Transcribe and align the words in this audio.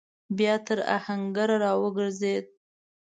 بيا 0.37 0.53
تر 0.65 0.79
آهنګر 0.95 1.49
راوګرځېد. 1.63 2.45